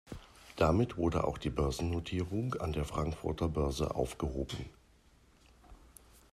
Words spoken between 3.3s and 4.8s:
Börse aufgehoben.